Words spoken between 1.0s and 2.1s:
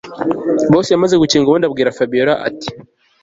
gukinga ubundi abwira